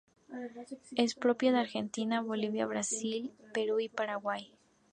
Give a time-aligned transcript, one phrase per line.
[0.97, 4.51] Es propia de Argentina, Bolivia, Brasil, Perú y Paraguay.